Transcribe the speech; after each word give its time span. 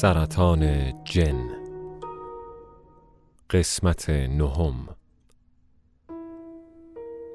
سرطان 0.00 0.92
جن. 1.04 1.50
قسمت 3.50 4.10
نهم. 4.10 4.88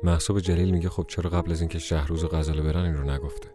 محسوب 0.04 0.40
جلیل 0.40 0.72
میگه 0.72 0.90
خب 0.90 1.06
چرا 1.08 1.30
قبل 1.30 1.52
از 1.52 1.62
اینکه 1.62 1.80
شهروز 1.80 2.24
و 2.24 2.28
غزاله 2.28 2.62
برن 2.62 2.86
این 2.86 2.94
رو 2.94 3.10
نگفته؟ 3.10 3.50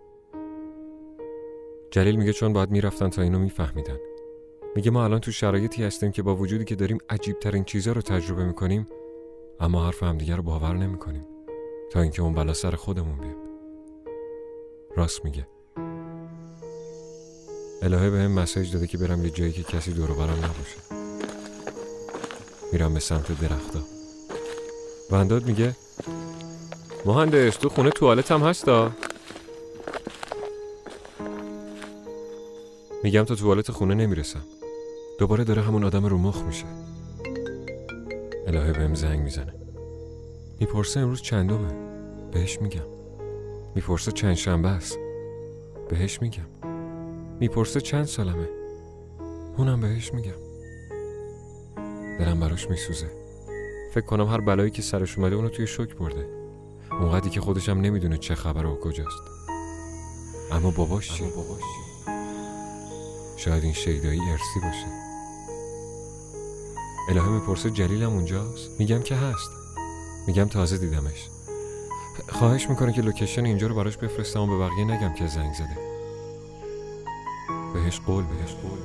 جلیل 1.90 2.16
میگه 2.16 2.32
چون 2.32 2.52
باید 2.52 2.70
می‌رفتن 2.70 3.08
تا 3.10 3.22
اینو 3.22 3.38
میفهمیدن. 3.38 3.98
میگه 4.76 4.90
ما 4.90 5.04
الان 5.04 5.20
تو 5.20 5.32
شرایطی 5.32 5.84
هستیم 5.84 6.10
که 6.10 6.22
با 6.22 6.36
وجودی 6.36 6.64
که 6.64 6.76
داریم 6.76 6.98
عجیب 7.10 7.38
ترین 7.38 7.64
چیزا 7.64 7.92
رو 7.92 8.02
تجربه 8.02 8.44
می‌کنیم 8.44 8.86
اما 9.60 9.84
حرف 9.84 10.02
همدیگه 10.02 10.36
رو 10.36 10.42
باور 10.42 10.76
نمی‌کنیم 10.76 11.26
تا 11.90 12.00
اینکه 12.00 12.22
اون 12.22 12.34
بلا 12.34 12.52
سر 12.52 12.70
خودمون 12.70 13.18
بیاد. 13.18 13.48
راست 14.96 15.24
میگه. 15.24 15.46
الهه 17.82 18.10
به 18.10 18.18
هم 18.18 18.30
مسیج 18.30 18.72
داده 18.72 18.86
که 18.86 18.98
برم 18.98 19.24
یه 19.24 19.30
جایی 19.30 19.52
که 19.52 19.62
کسی 19.62 19.92
دور 19.92 20.08
برم 20.12 20.30
نباشه. 20.30 20.76
میرم 22.72 22.94
به 22.94 23.00
سمت 23.00 23.40
درختا. 23.40 23.80
ونداد 25.10 25.46
میگه 25.46 25.76
مهندس 27.04 27.56
تو 27.56 27.68
خونه 27.68 27.90
توالت 27.90 28.32
هم 28.32 28.42
هستا؟ 28.42 28.92
میگم 33.02 33.24
تا 33.24 33.34
توالت 33.34 33.70
خونه 33.70 33.94
نمی‌رسم. 33.94 34.44
دوباره 35.18 35.44
داره 35.44 35.62
همون 35.62 35.84
آدم 35.84 36.06
رو 36.06 36.18
مخ 36.18 36.42
میشه. 36.42 36.64
الهه 38.46 38.72
بهم 38.72 38.94
زنگ 38.94 39.20
می‌زنه. 39.20 39.54
می‌پرسه 40.60 41.00
امروز 41.00 41.22
چندمه؟ 41.22 41.72
بهش 42.32 42.60
میگم. 42.60 42.86
می‌پرسه 43.74 44.12
چند 44.12 44.34
شنبه 44.34 44.68
است؟ 44.68 44.98
بهش 45.88 46.22
میگم. 46.22 46.67
می‌پرسه 47.40 47.80
چند 47.80 48.04
سالمه؟ 48.04 48.48
اونم 49.56 49.80
بهش 49.80 50.14
میگم. 50.14 50.32
دلم 52.18 52.40
براش 52.40 52.70
میسوزه. 52.70 53.10
فکر 53.94 54.04
کنم 54.06 54.26
هر 54.26 54.40
بلایی 54.40 54.70
که 54.70 54.82
سرش 54.82 55.18
اومده 55.18 55.36
اونو 55.36 55.48
توی 55.48 55.66
شک 55.66 55.94
برده. 55.96 56.26
اونقدری 56.90 57.30
که 57.30 57.40
خودشم 57.40 57.72
نمی‌دونه 57.72 58.18
چه 58.18 58.34
خبره 58.34 58.68
و 58.68 58.80
کجاست. 58.80 59.22
اما 60.52 60.70
باباش 60.70 61.12
چی؟ 61.12 61.24
شاید 63.36 63.64
این 63.64 63.72
شیدایی 63.72 64.20
ارسی 64.20 64.60
باشه. 64.62 64.86
الهه 67.10 67.28
می‌پرسه 67.28 67.70
جلیلم 67.70 68.12
اونجاست؟ 68.12 68.70
میگم 68.78 69.02
که 69.02 69.14
هست. 69.14 69.50
میگم 70.26 70.44
تازه 70.44 70.78
دیدمش. 70.78 71.28
خواهش 72.28 72.70
می‌کنه 72.70 72.92
که 72.92 73.02
لوکیشن 73.02 73.44
اینجا 73.44 73.66
رو 73.66 73.74
براش 73.74 73.96
بفرستم 73.96 74.40
و 74.40 74.46
به 74.46 74.58
بقیه 74.58 74.84
نگم 74.84 75.14
که 75.14 75.26
زنگ 75.26 75.54
زده. 75.54 75.87
بهش 77.74 78.00
قول 78.00 78.24
بهش 78.24 78.54
قول 78.54 78.78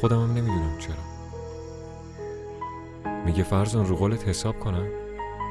خودم 0.00 0.22
هم 0.22 0.30
نمی‌دونم 0.30 0.78
چرا. 0.78 1.10
میگه 3.24 3.42
فرزان 3.42 3.86
رو 3.86 3.96
قولت 3.96 4.28
حساب 4.28 4.60
کنم؟ 4.60 4.86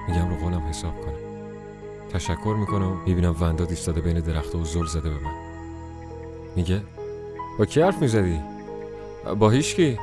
میگم 0.08 0.30
رو 0.30 0.36
قولم 0.36 0.62
حساب 0.62 1.02
کنم. 1.02 1.14
تشکر 2.14 2.56
می‌کنم. 2.60 3.02
می‌بینم 3.06 3.36
ونداد 3.40 3.70
ایستاده 3.70 4.02
بین 4.02 4.20
درخت 4.20 4.56
و 4.56 4.64
زل 4.64 4.86
زده 4.86 5.10
به 5.10 5.16
من. 5.16 5.34
میگه 6.56 6.82
با 7.60 7.66
کی 7.66 7.82
حرف 7.82 8.02
می‌زدی؟ 8.02 8.42
با 9.40 9.50
هیشکی 9.50 10.00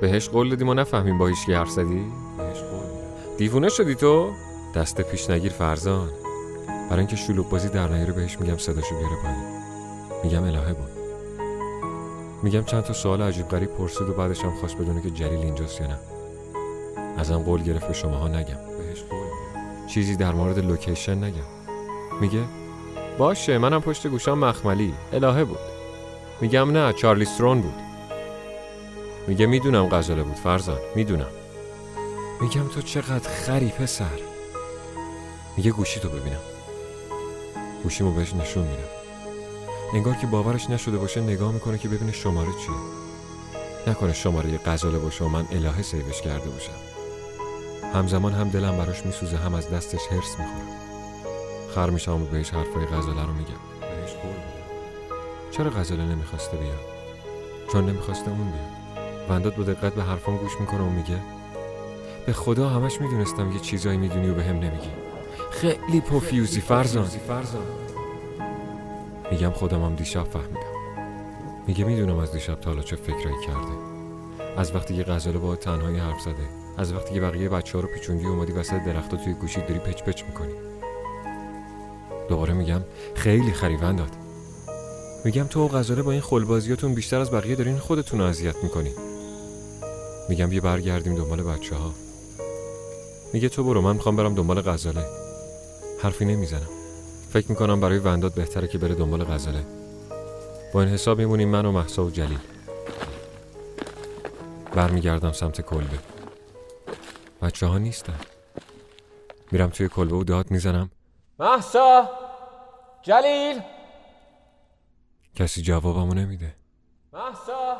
بهش 0.00 0.28
قول 0.28 0.48
دادی 0.48 0.64
ما 0.64 0.74
نفهمیم 0.74 1.18
با 1.18 1.26
هیشکی 1.26 1.52
حرف 1.52 1.70
زدی؟ 1.70 2.04
بهش 2.38 2.58
قول 2.58 2.86
دیوونه 3.38 3.68
شدی 3.68 3.94
تو؟ 3.94 4.32
دست 4.74 5.00
پیش 5.00 5.30
نگیر 5.30 5.52
فرزان. 5.52 6.08
برای 6.66 6.98
اینکه 6.98 7.16
شلوغ 7.16 7.50
بازی 7.50 7.68
در 7.68 7.88
نیاره 7.88 8.12
بهش 8.12 8.40
میگم 8.40 8.56
صداشو 8.56 8.98
بیاره 8.98 9.16
پایین. 9.22 9.62
میگم 10.24 10.44
الهه 10.44 10.72
بود. 10.72 10.95
میگم 12.42 12.64
چند 12.64 12.82
تا 12.82 12.92
سوال 12.92 13.22
عجیب 13.22 13.48
غریب 13.48 13.70
پرسید 13.70 14.08
و 14.08 14.12
بعدش 14.12 14.44
هم 14.44 14.54
خواست 14.54 14.76
بدونه 14.76 15.02
که 15.02 15.10
جلیل 15.10 15.40
اینجاست 15.40 15.80
یا 15.80 15.86
نه. 15.86 15.98
ازم 17.18 17.42
قول 17.42 17.62
گرفت 17.62 17.86
به 17.86 17.92
شماها 17.92 18.28
نگم. 18.28 18.56
بهش 18.78 19.02
قول 19.02 19.26
چیزی 19.86 20.16
در 20.16 20.32
مورد 20.32 20.58
لوکیشن 20.58 21.24
نگم. 21.24 21.46
میگه؟ 22.20 22.42
باشه 23.18 23.58
منم 23.58 23.80
پشت 23.80 24.06
گوشام 24.06 24.38
مخملی. 24.38 24.94
الهه 25.12 25.44
بود. 25.44 25.58
میگم 26.40 26.70
نه 26.70 26.92
چارلی 26.92 27.24
سترون 27.24 27.60
بود. 27.60 27.74
میگه 29.26 29.46
می‌دونم 29.46 29.88
غزاله 29.88 30.22
بود 30.22 30.36
فرزان 30.36 30.78
می‌دونم. 30.94 31.30
میگم 32.40 32.68
تو 32.68 32.82
چقدر 32.82 33.28
خری 33.28 33.68
پسر. 33.68 34.20
میگه 35.56 35.70
گوشی 35.70 36.00
تو 36.00 36.08
ببینم. 36.08 36.40
گوشیمو 37.82 38.10
بهش 38.12 38.34
نشون 38.34 38.62
میدم. 38.62 39.05
انگار 39.94 40.14
که 40.14 40.26
باورش 40.26 40.70
نشده 40.70 40.98
باشه 40.98 41.20
نگاه 41.20 41.52
می‌کنه 41.52 41.78
که 41.78 41.88
ببینه 41.88 42.12
شماره 42.12 42.52
چیه. 42.52 42.76
نکنه 43.86 44.12
شماره 44.12 44.50
یه 44.50 44.58
غزاله 44.58 44.98
باشه 44.98 45.24
و 45.24 45.28
من 45.28 45.44
الهه 45.52 45.82
سیوش 45.82 46.22
کرده 46.22 46.50
باشم. 46.50 46.72
همزمان 47.94 48.32
هم 48.32 48.48
دلم 48.48 48.78
براش 48.78 49.06
میسوزه 49.06 49.36
هم 49.36 49.54
از 49.54 49.70
دستش 49.70 50.00
هرس 50.10 50.30
می‌خورم. 50.30 50.68
خر 51.74 51.90
میشم 51.90 52.22
و 52.22 52.24
بهش 52.24 52.50
حرفای 52.50 52.86
غزاله 52.86 53.22
رو 53.22 53.32
میگم. 53.32 53.60
بهش 53.80 54.12
قول 54.12 54.36
چرا 55.50 55.70
غزاله 55.70 56.04
نمی‌خواسته 56.04 56.56
بیاد؟ 56.56 56.80
چون 57.72 57.86
نمی‌خواسته 57.88 58.30
اون 58.30 58.52
بیاد. 58.52 58.76
ونداد 59.28 59.56
با 59.56 59.62
دقت 59.62 59.94
به 59.94 60.02
حرفام 60.02 60.36
گوش 60.36 60.60
می‌کنه 60.60 60.80
و 60.80 60.90
میگه 60.90 61.18
به 62.26 62.32
خدا 62.32 62.68
همش 62.68 63.00
می‌دونستم 63.00 63.52
یه 63.52 63.60
چیزایی 63.60 63.98
می‌دونی 63.98 64.28
و 64.28 64.34
به 64.34 64.44
هم 64.44 64.56
نمیگی. 64.56 64.90
خیلی 65.50 66.00
پوفیوزی 66.00 66.60
فرزان. 66.60 67.10
میگم 69.30 69.50
خودم 69.50 69.84
هم 69.84 69.94
دیشب 69.94 70.24
فهمیدم. 70.24 70.76
میگه 71.66 71.84
می‌دونم 71.84 72.18
از 72.18 72.32
دیشب 72.32 72.60
تا 72.60 72.70
حالا 72.70 72.82
چه 72.82 72.96
فکرایی 72.96 73.46
کرده. 73.46 73.96
از 74.56 74.74
وقتی 74.74 74.96
که 74.96 75.02
غزاله 75.02 75.38
با 75.38 75.56
تنهایی 75.56 75.98
حرف 75.98 76.20
زده 76.20 76.48
از 76.78 76.92
وقتی 76.92 77.14
که 77.14 77.20
بقیه 77.20 77.48
بچه 77.48 77.78
ها 77.78 77.84
رو 77.84 77.88
پیچوندی 77.88 78.26
اومدی 78.26 78.52
وسط 78.52 78.84
درختا 78.84 79.16
توی 79.16 79.34
گوشی 79.34 79.60
داری 79.60 79.78
پچ 79.78 80.02
پچ 80.02 80.22
می‌کنی. 80.24 80.52
دوباره 82.28 82.52
میگم 82.52 82.80
خیلی 83.14 83.52
خریوند 83.52 83.98
داد. 83.98 84.10
میگم 85.24 85.44
تو 85.44 85.64
و 85.64 85.68
غزاله 85.68 86.02
با 86.02 86.12
این 86.12 86.20
خلبازیاتون 86.20 86.94
بیشتر 86.94 87.20
از 87.20 87.30
بقیه 87.30 87.56
دارین 87.56 87.78
خودتون 87.78 88.20
رو 88.20 88.26
اذیت 88.26 88.56
می‌کنی. 88.62 88.90
میگم 90.28 90.46
بیا 90.46 90.60
برگردیم 90.60 91.14
دنبال 91.14 91.42
بچه 91.42 91.74
ها 91.74 91.90
میگه 93.32 93.48
تو 93.48 93.64
برو 93.64 93.80
من 93.80 93.92
می‌خوام 93.92 94.16
برم 94.16 94.34
دنبال 94.34 94.60
غزاله. 94.60 95.04
حرفی 96.02 96.24
نمی‌زنم. 96.24 96.75
فکر 97.36 97.50
می‌کنم 97.50 97.80
برای 97.80 97.98
ونداد 97.98 98.34
بهتره 98.34 98.68
که 98.68 98.78
بره 98.78 98.94
دنبال 98.94 99.24
غزاله. 99.24 99.64
با 100.74 100.82
این 100.82 100.90
حساب 100.90 101.18
میمونیم 101.18 101.48
من 101.48 101.66
و 101.66 101.72
محسا 101.72 102.04
و 102.04 102.10
جلیل. 102.10 102.38
برمیگردم 104.74 105.32
سمت 105.32 105.60
کلبه. 105.60 105.98
بچه 107.42 107.66
ها 107.66 107.78
نیستن. 107.78 108.20
میرم 109.52 109.70
توی 109.70 109.88
کلبه 109.88 110.16
و 110.16 110.24
داد 110.24 110.50
می‌زنم. 110.50 110.90
محسا! 111.38 112.10
جلیل! 113.02 113.60
کسی 115.34 115.62
جوابمو 115.62 116.14
نمیده. 116.14 116.54
محسا! 117.12 117.76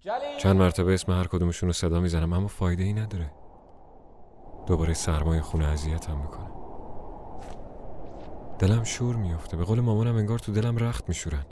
جلیل! 0.00 0.38
چند 0.38 0.56
مرتبه 0.56 0.94
اسم 0.94 1.12
هر 1.12 1.26
کدومشون 1.26 1.68
رو 1.68 1.72
صدا 1.72 2.00
می‌زنم 2.00 2.32
اما 2.32 2.48
فایده 2.48 2.82
ای 2.82 2.92
نداره. 2.92 3.30
دوباره 4.66 4.94
سرمایه 4.94 5.42
خونه 5.42 5.66
اذیتم 5.66 6.16
می‌کنه. 6.16 6.59
دلم 8.60 8.84
شور 8.84 9.16
میافته. 9.16 9.56
به 9.56 9.64
قول 9.64 9.80
مامانم 9.80 10.16
انگار 10.16 10.38
تو 10.38 10.52
دلم 10.52 10.76
رخت 10.76 11.08
میشورن. 11.08 11.46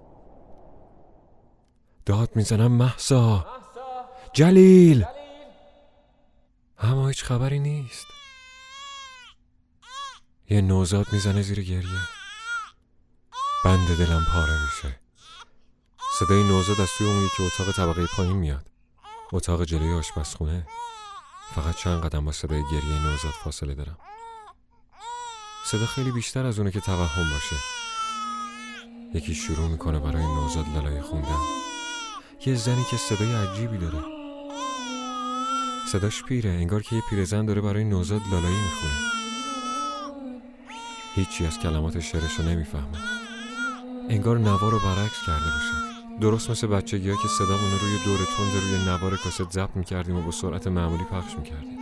داد 2.07 2.37
می‌زنم 2.37 2.73
محسا 2.73 3.47
جلیل! 4.33 5.05
اما 6.79 7.09
هیچ 7.09 7.25
خبری 7.25 7.59
نیست. 7.59 8.07
یه 10.51 10.61
نوزاد 10.61 11.07
می‌زنه 11.13 11.43
زیر 11.43 11.63
گریه. 11.63 12.09
بند 13.65 13.99
دلم 13.99 14.27
پاره 14.33 14.63
میشه. 14.65 15.01
صدای 16.19 16.43
نوزاد 16.43 16.81
از 16.81 16.89
توی 16.99 17.07
اون 17.07 17.25
یکی 17.25 17.43
اتاق 17.47 17.77
طبقه 17.77 18.07
پایین 18.17 18.37
میاد. 18.37 18.71
اتاق 19.33 19.65
جلوی 19.65 19.95
آشپزخونه. 19.95 20.67
فقط 21.55 21.77
چند 21.77 22.03
قدم 22.03 22.25
با 22.25 22.33
صدای 22.33 22.63
گریه 22.73 23.03
نوزاد 23.03 23.33
فاصله 23.45 23.75
دارم. 23.75 23.99
صدا 25.71 25.87
خیلی 25.87 26.11
بیشتر 26.11 26.47
از 26.47 26.59
اونه 26.59 26.71
که 26.71 26.81
توهم 26.81 27.31
باشه. 27.31 27.57
یکی 29.15 29.35
شروع 29.35 29.69
می‌کنه 29.69 29.99
برای 29.99 30.27
نوزاد 30.27 30.65
لالای 30.75 31.03
خوندن. 31.03 31.41
یه 32.47 32.55
زنی 32.55 32.85
که 32.91 32.97
صدای 32.97 33.35
عجیبی 33.35 33.79
داره. 33.79 33.99
صداش 35.93 36.23
پیره 36.23 36.51
انگار 36.51 36.83
که 36.83 36.97
یه 36.97 37.03
پیرزن 37.11 37.47
داره 37.47 37.61
برای 37.61 37.85
نوزاد 37.85 38.21
لالایی 38.31 38.57
می‌خونه. 38.57 38.95
هیچی 41.15 41.47
از 41.47 41.59
کلمات 41.59 42.01
شعرش 42.01 42.35
رو 42.39 42.45
نمی‌فهمم 42.45 43.03
انگار 44.09 44.39
نوار 44.39 44.73
رو 44.73 44.79
برعکس 44.79 45.27
کرده 45.27 45.45
باشه. 45.45 46.19
درست 46.21 46.51
مثل 46.51 46.67
بچگی 46.67 47.11
ها 47.11 47.17
که 47.23 47.29
صدامون 47.39 47.71
رو 47.71 47.79
روی 47.79 47.99
دور 48.05 48.19
تند 48.19 48.63
روی 48.63 48.85
نوار 48.85 49.17
کاست 49.17 49.51
ضبط 49.51 49.77
می‌کردیم 49.77 50.17
و 50.17 50.23
با 50.23 50.31
سرعت 50.31 50.67
معمولی 50.67 51.05
پخش 51.05 51.35
می‌کردیم. 51.39 51.78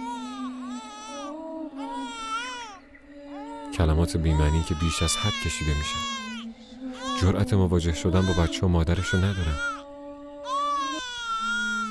کلمات 3.77 4.17
بیمنی 4.17 4.63
که 4.63 4.75
بیش 4.75 5.03
از 5.03 5.17
حد 5.17 5.33
کشیده 5.45 5.79
میشن 5.79 5.99
جرأت 7.21 7.55
مواجه 7.55 7.95
شدن 7.95 8.27
با 8.27 8.43
بچه 8.43 8.67
و 8.67 8.69
مادرش 8.69 9.07
رو 9.07 9.19
ندارم. 9.19 9.59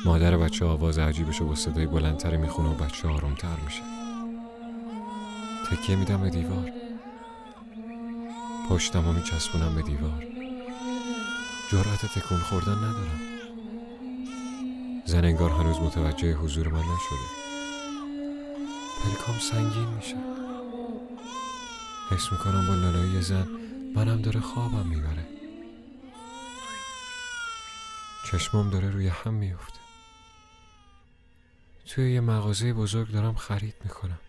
مادر 0.05 0.37
بچه 0.37 0.65
آواز 0.65 0.99
عجیبش 0.99 1.37
رو 1.37 1.47
با 1.47 1.55
صدای 1.55 1.85
بلندتری 1.85 2.37
می‌خونه 2.37 2.69
و 2.69 2.73
بچه 2.73 3.07
آرومتر 3.07 3.57
میشه. 3.65 3.81
تکیه 5.71 5.95
میدم 5.95 6.21
به 6.21 6.29
دیوار. 6.29 6.71
پشتم 8.69 9.07
و 9.07 9.13
میچسبونم 9.13 9.75
به 9.75 9.81
دیوار. 9.81 10.23
جرأت 11.71 12.05
تکون 12.05 12.39
خوردن 12.39 12.77
ندارم. 12.77 13.19
زن 15.05 15.25
انگار 15.25 15.49
هنوز 15.49 15.79
متوجه 15.79 16.33
حضور 16.33 16.67
من 16.67 16.79
نشده. 16.79 17.27
پلکام 19.03 19.39
سنگین 19.39 19.87
میشه. 19.95 20.15
حس 22.09 22.31
می‌کنم 22.31 22.67
با 22.67 22.75
لالایی 22.75 23.21
زن 23.21 23.47
منم 23.95 24.21
داره 24.21 24.39
خوابم 24.39 24.87
می‌بره. 24.87 25.27
چشمام 28.31 28.69
داره 28.69 28.89
روی 28.89 29.07
هم 29.07 29.33
میفته 29.33 29.79
توی 31.85 32.11
یه 32.11 32.21
مغازه 32.21 32.73
بزرگ 32.73 33.11
دارم 33.11 33.35
خرید 33.35 33.75
می‌کنم. 33.83 34.19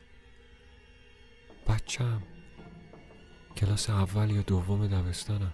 بچم 1.67 2.23
کلاس 3.57 3.91
اول 3.91 4.31
یا 4.31 4.43
دوم 4.43 4.87
دبستانم. 4.87 5.53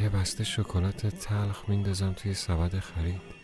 یه 0.00 0.08
بسته 0.08 0.44
شکلات 0.44 1.06
تلخ 1.06 1.68
میندازم 1.68 2.12
توی 2.12 2.34
سبد 2.34 2.78
خرید. 2.78 3.39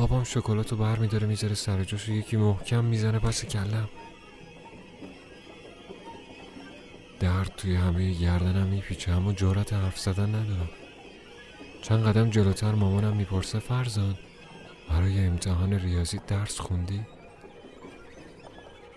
بابام 0.00 0.24
شکلات 0.24 0.70
رو 0.70 0.76
بر 0.76 0.98
میداره 0.98 1.26
می‌ذاره 1.26 1.54
سر 1.54 1.84
جاش. 1.84 2.08
یکی 2.08 2.36
محکم 2.36 2.84
می‌زنه 2.84 3.18
پس 3.18 3.44
کلم. 3.44 3.88
درد 7.20 7.52
توی 7.56 7.74
همه 7.74 8.12
گردنم 8.12 8.66
میپیچه 8.66 9.12
اما 9.12 9.32
جرأت 9.32 9.72
حرف 9.72 9.98
زدن 9.98 10.28
ندارم. 10.28 10.68
چند 11.82 12.04
قدم 12.04 12.30
جلوتر 12.30 12.72
مامانم 12.72 13.16
می‌پرسه 13.16 13.58
فرزان 13.58 14.18
برای 14.88 15.26
امتحان 15.26 15.72
ریاضی 15.72 16.20
درس 16.26 16.60
خوندی؟ 16.60 17.00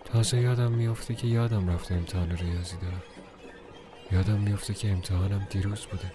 تازه 0.05 0.41
یادم 0.41 0.71
میافته 0.71 1.15
که 1.15 1.27
یادم 1.27 1.69
رفته 1.69 1.95
امتحان 1.95 2.31
ریاضی 2.37 2.75
دارم 2.77 3.03
یادم 4.11 4.39
میفته 4.39 4.73
که 4.73 4.91
امتحانم 4.91 5.47
دیروز 5.49 5.85
بوده. 5.85 6.11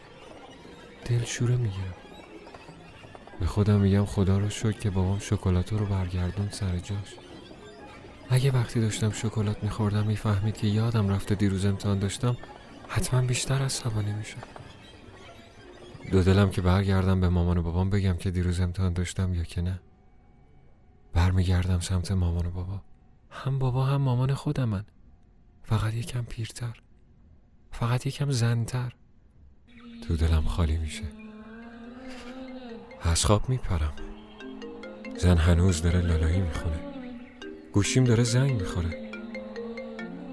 دل 1.04 1.24
شوره 1.24 1.56
می‌گیرم. 1.56 1.94
به 3.40 3.46
خودم 3.46 3.80
میگم 3.80 4.04
خدا 4.04 4.38
رو 4.38 4.50
شکر 4.50 4.78
که 4.78 4.90
بابام 4.90 5.18
شکلات 5.18 5.72
رو 5.72 5.86
برگردون 5.86 6.48
سر 6.50 6.78
جاش. 6.78 7.14
اگه 8.30 8.50
وقتی 8.50 8.80
داشتم 8.80 9.10
شکلات 9.10 9.64
میخوردم 9.64 10.06
می‌فهمید 10.06 10.56
که 10.56 10.66
یادم 10.66 11.08
رفته 11.08 11.34
دیروز 11.34 11.64
امتحان 11.64 11.98
داشتم 11.98 12.36
حتما 12.88 13.22
بیشتر 13.22 13.62
از 13.62 13.72
سوانی 13.72 14.12
میشم 14.12 14.42
دو 16.12 16.22
دلم 16.22 16.50
که 16.50 16.60
برگردم 16.60 17.20
به 17.20 17.28
مامان 17.28 17.58
و 17.58 17.62
بابام 17.62 17.90
بگم 17.90 18.16
که 18.16 18.30
دیروز 18.30 18.60
امتحان 18.60 18.92
داشتم 18.92 19.34
یا 19.34 19.44
که 19.44 19.62
نه. 19.62 19.80
برمیگردم 21.12 21.80
سمت 21.80 22.12
مامان 22.12 22.46
و 22.46 22.50
بابا. 22.50 22.82
هم 23.30 23.58
بابا 23.58 23.84
هم 23.84 24.00
مامان 24.00 24.34
خودمن. 24.34 24.84
فقط 25.62 25.94
یکم 25.94 26.22
پیرتر. 26.22 26.82
فقط 27.70 28.06
یکم 28.06 28.30
زنتر. 28.30 28.92
تو 30.08 30.16
دلم 30.16 30.44
خالی 30.44 30.76
میشه. 30.76 31.27
از 33.02 33.24
خواب 33.24 33.48
میپرم. 33.48 33.92
زن 35.18 35.36
هنوز 35.36 35.82
داره 35.82 36.00
لالایی 36.00 36.40
می‌خونه. 36.40 36.80
گوشیم 37.72 38.04
داره 38.04 38.24
زنگ 38.24 38.60
می‌خوره. 38.60 39.10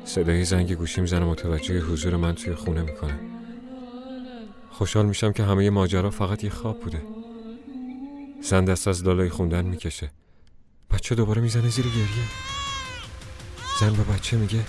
صدای 0.06 0.46
زنگ 0.46 0.74
گوشیم 0.74 1.06
زن 1.06 1.24
متوجه 1.24 1.80
حضور 1.80 2.16
من 2.16 2.36
توی 2.36 2.56
خونه 2.56 2.82
می‌کنه. 2.82 3.20
خوشحال 4.72 5.06
میشم 5.06 5.32
که 5.32 5.44
همه 5.44 5.70
ماجرا 5.70 6.10
فقط 6.10 6.44
یه 6.44 6.50
خواب 6.50 6.80
بوده. 6.80 7.02
زن 8.42 8.66
دست 8.66 8.88
از 8.88 9.04
لالایی 9.04 9.30
خوندن 9.30 9.66
می‌کشه. 9.66 10.12
بچه 10.92 11.16
دوباره 11.16 11.42
می‌زنه 11.42 11.70
زیر 11.70 11.86
گریه. 11.86 12.28
زن 13.80 13.94
به 13.94 14.04
بچه 14.04 14.38
میگه 14.38 14.66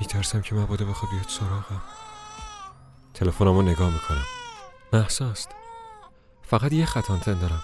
میترسم 0.00 0.40
که 0.40 0.54
مبادا 0.54 0.84
بخواد 0.84 1.12
بیاد 1.12 1.28
سراغم. 1.28 1.82
تلفنمو 3.16 3.62
نگاه 3.62 3.92
می‌کنم. 3.92 4.24
محساست 4.92 5.48
فقط 6.42 6.72
یه 6.72 6.84
خط 6.84 7.10
آنتن 7.10 7.38
دارم. 7.38 7.62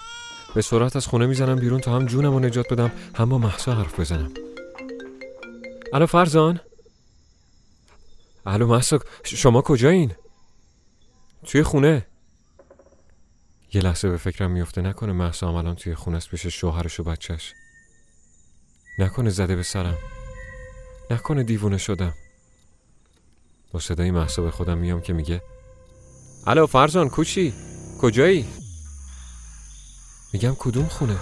به 0.55 0.61
سرعت 0.61 0.95
از 0.95 1.07
خونه 1.07 1.25
می‌زنم 1.25 1.55
بیرون 1.55 1.79
تا 1.79 1.95
هم 1.95 2.05
جونم 2.05 2.33
رو 2.33 2.39
نجات 2.39 2.73
بدم 2.73 2.91
هم 3.15 3.29
با 3.29 3.37
محسا 3.37 3.73
حرف 3.73 3.99
بزنم. 3.99 4.33
الو 5.93 6.05
فرزان؟ 6.05 6.59
الو 8.45 8.67
محسا 8.67 8.99
شما 9.23 9.61
کجایین؟ 9.61 10.15
توی 11.43 11.63
خونه؟ 11.63 12.07
یه 13.73 13.81
لحظه 13.81 14.09
به 14.09 14.17
فکرم 14.17 14.51
میفته 14.51 14.81
نکنه 14.81 15.13
محسا 15.13 15.49
هم 15.49 15.55
الان 15.55 15.75
توی 15.75 15.95
خونه 15.95 16.17
است 16.17 16.29
پیش 16.29 16.47
شوهرش 16.47 16.99
و 16.99 17.03
بچهش 17.03 17.53
نکنه 18.99 19.29
زده 19.29 19.55
به 19.55 19.63
سرم. 19.63 19.97
نکنه 21.11 21.43
دیوونه 21.43 21.77
شدم. 21.77 22.13
با 23.73 23.79
صدای 23.79 24.11
محسا 24.11 24.41
به 24.41 24.51
خودم 24.51 24.77
میام 24.77 25.01
که 25.01 25.13
میگه 25.13 25.41
الو 26.47 26.67
فرزان 26.67 27.09
کوچی؟ 27.09 27.53
کجایی؟ 28.01 28.45
میگم 30.33 30.55
کدوم 30.59 30.87
خونه؟ 30.87 31.17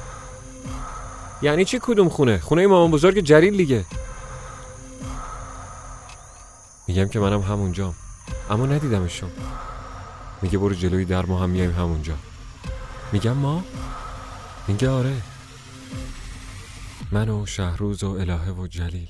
یعنی 1.41 1.65
چی 1.65 1.79
کدوم 1.81 2.09
خونه؟ 2.09 2.37
خونه 2.37 2.67
مامان 2.67 2.91
بزرگ 2.91 3.19
جلیل 3.19 3.57
دیگه. 3.57 3.85
میگم 6.87 7.07
که 7.07 7.19
منم 7.19 7.41
همونجام 7.41 7.95
اما 8.49 8.65
ندیدمشون. 8.65 9.31
میگه 10.41 10.57
برو 10.57 10.73
جلوی 10.73 11.05
در 11.05 11.25
ما 11.25 11.39
هم 11.39 11.49
میایم 11.49 11.71
همونجا. 11.71 12.13
میگم 13.11 13.37
ما؟ 13.37 13.63
میگه 14.67 14.89
آره. 14.89 15.21
من 17.11 17.29
و 17.29 17.45
شهروز 17.45 18.03
و 18.03 18.09
الهه 18.09 18.51
و 18.51 18.67
جلیل. 18.67 19.09